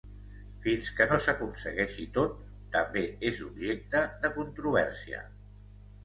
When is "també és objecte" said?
2.75-4.01